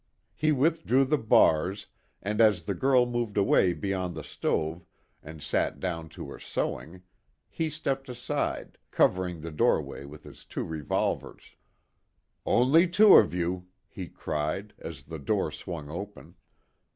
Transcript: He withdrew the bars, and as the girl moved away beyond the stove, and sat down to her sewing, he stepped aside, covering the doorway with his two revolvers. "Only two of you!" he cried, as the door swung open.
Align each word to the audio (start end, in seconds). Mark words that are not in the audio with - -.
He 0.33 0.51
withdrew 0.51 1.05
the 1.05 1.19
bars, 1.19 1.85
and 2.23 2.41
as 2.41 2.63
the 2.63 2.73
girl 2.73 3.05
moved 3.05 3.37
away 3.37 3.71
beyond 3.73 4.15
the 4.15 4.23
stove, 4.23 4.83
and 5.21 5.43
sat 5.43 5.79
down 5.79 6.09
to 6.17 6.27
her 6.31 6.39
sewing, 6.39 7.03
he 7.47 7.69
stepped 7.69 8.09
aside, 8.09 8.79
covering 8.89 9.41
the 9.41 9.51
doorway 9.51 10.05
with 10.05 10.23
his 10.23 10.43
two 10.43 10.63
revolvers. 10.63 11.51
"Only 12.47 12.87
two 12.87 13.13
of 13.13 13.35
you!" 13.35 13.67
he 13.87 14.07
cried, 14.07 14.73
as 14.79 15.03
the 15.03 15.19
door 15.19 15.51
swung 15.51 15.91
open. 15.91 16.33